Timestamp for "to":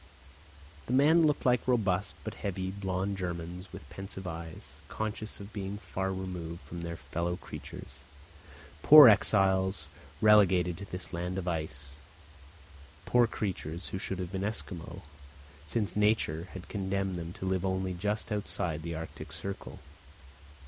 10.79-10.85, 17.33-17.45